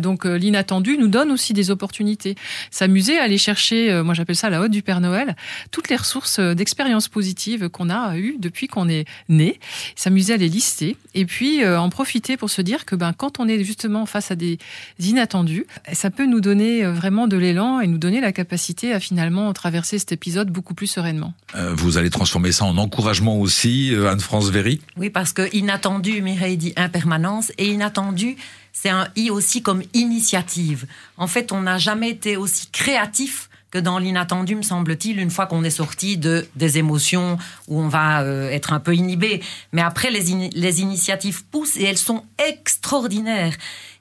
donc 0.00 0.24
l'inattendu 0.24 0.96
nous 0.96 1.08
donne 1.08 1.32
aussi 1.32 1.52
des 1.52 1.72
opportunités. 1.72 2.36
S'amuser 2.70 3.18
à 3.18 3.24
aller 3.24 3.38
chercher, 3.38 4.02
moi 4.04 4.14
j'appelle 4.14 4.36
ça 4.36 4.50
la 4.50 4.60
haute 4.60 4.70
du 4.70 4.82
Père 4.82 5.00
Noël, 5.00 5.34
toutes 5.72 5.88
les 5.88 5.96
ressources 5.96 6.38
d'expériences 6.38 7.08
positives 7.08 7.68
qu'on 7.68 7.90
a 7.90 8.16
eues 8.16 8.36
depuis 8.38 8.68
qu'on 8.68 8.88
est 8.88 9.04
né, 9.28 9.58
s'amuser 9.96 10.34
à 10.34 10.36
les 10.36 10.48
lister 10.48 10.96
et 11.14 11.24
puis 11.24 11.62
euh, 11.62 11.80
en 11.80 11.88
profiter 11.88 12.36
pour 12.36 12.50
se 12.50 12.62
dire 12.62 12.84
que 12.84 12.94
ben, 12.94 13.12
quand 13.12 13.40
on 13.40 13.48
est 13.48 13.62
justement 13.64 14.06
face 14.06 14.30
à 14.30 14.34
des 14.34 14.58
inattendus, 15.00 15.66
ça 15.92 16.10
peut 16.10 16.26
nous 16.26 16.40
donner 16.40 16.84
euh, 16.84 16.92
vraiment 16.92 17.26
de 17.26 17.36
l'élan 17.36 17.80
et 17.80 17.86
nous 17.86 17.98
donner 17.98 18.20
la 18.20 18.32
capacité 18.32 18.92
à 18.92 19.00
finalement 19.00 19.52
traverser 19.52 19.98
cet 19.98 20.12
épisode 20.12 20.50
beaucoup 20.50 20.74
plus 20.74 20.86
sereinement. 20.86 21.32
Euh, 21.54 21.74
vous 21.74 21.96
allez 21.96 22.10
transformer 22.10 22.52
ça 22.52 22.64
en 22.64 22.76
encouragement 22.76 23.38
aussi, 23.38 23.94
Anne-France 23.94 24.50
Véry? 24.50 24.80
Oui, 24.96 25.10
parce 25.10 25.32
que 25.32 25.54
inattendu, 25.54 26.20
Mireille 26.20 26.56
dit 26.56 26.72
impermanence, 26.76 27.52
et 27.58 27.68
inattendu, 27.68 28.36
c'est 28.72 28.90
un 28.90 29.08
i 29.16 29.30
aussi 29.30 29.62
comme 29.62 29.82
initiative. 29.94 30.86
En 31.16 31.26
fait, 31.26 31.52
on 31.52 31.62
n'a 31.62 31.78
jamais 31.78 32.10
été 32.10 32.36
aussi 32.36 32.68
créatif 32.70 33.48
que 33.74 33.80
dans 33.80 33.98
l'inattendu, 33.98 34.54
me 34.54 34.62
semble-t-il, 34.62 35.18
une 35.18 35.30
fois 35.30 35.46
qu'on 35.46 35.64
est 35.64 35.70
sorti 35.70 36.16
de 36.16 36.46
des 36.54 36.78
émotions 36.78 37.38
où 37.66 37.80
on 37.80 37.88
va 37.88 38.22
euh, 38.22 38.48
être 38.50 38.72
un 38.72 38.78
peu 38.78 38.94
inhibé. 38.94 39.42
Mais 39.72 39.82
après, 39.82 40.12
les, 40.12 40.48
les 40.50 40.80
initiatives 40.80 41.44
poussent 41.46 41.76
et 41.76 41.82
elles 41.82 41.98
sont 41.98 42.22
extraordinaires. 42.38 43.54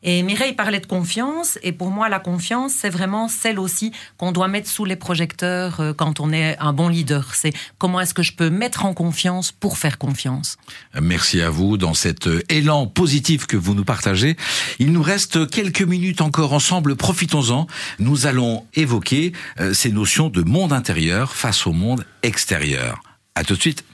Et 0.03 0.21
Mireille 0.21 0.53
parlait 0.53 0.81
de 0.81 0.85
confiance, 0.85 1.57
et 1.63 1.71
pour 1.71 1.89
moi, 1.89 2.09
la 2.09 2.19
confiance, 2.19 2.73
c'est 2.73 2.89
vraiment 2.89 3.29
celle 3.29 3.57
aussi 3.57 3.93
qu'on 4.17 4.33
doit 4.33 4.49
mettre 4.49 4.69
sous 4.69 4.83
les 4.83 4.97
projecteurs 4.97 5.79
euh, 5.79 5.93
quand 5.93 6.19
on 6.19 6.33
est 6.33 6.57
un 6.59 6.73
bon 6.73 6.89
leader. 6.89 7.33
C'est 7.33 7.53
comment 7.77 8.01
est-ce 8.01 8.13
que 8.13 8.21
je 8.21 8.33
peux 8.33 8.49
mettre 8.49 8.85
en 8.85 8.93
confiance 8.93 9.53
pour 9.53 9.77
faire 9.77 9.97
confiance. 9.97 10.57
Merci 11.01 11.41
à 11.41 11.49
vous 11.49 11.77
dans 11.77 11.93
cet 11.93 12.27
euh, 12.27 12.43
élan 12.49 12.85
positif 12.85 13.47
que 13.47 13.55
vous 13.55 13.73
nous 13.73 13.85
partagez. 13.85 14.35
Il 14.77 14.91
nous 14.91 15.01
reste 15.01 15.49
quelques 15.49 15.81
minutes 15.81 16.19
encore 16.19 16.51
ensemble, 16.51 16.97
profitons-en. 16.97 17.67
Nous 17.99 18.27
allons 18.27 18.65
évoquer 18.73 19.31
ces 19.71 19.91
notions 19.91 20.29
de 20.29 20.41
monde 20.41 20.73
intérieur 20.73 21.35
face 21.35 21.65
au 21.67 21.71
monde 21.71 22.05
extérieur. 22.23 23.01
À 23.35 23.43
tout 23.43 23.55
de 23.55 23.61
suite. 23.61 23.85